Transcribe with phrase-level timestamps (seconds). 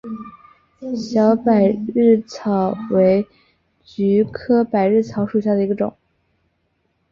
[0.97, 3.27] 小百日草为
[3.83, 5.95] 菊科百日草属下的一个种。